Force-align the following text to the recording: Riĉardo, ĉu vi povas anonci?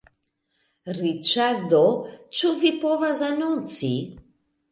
Riĉardo, 0.99 1.81
ĉu 2.39 2.53
vi 2.63 2.73
povas 2.85 3.23
anonci? 3.31 3.93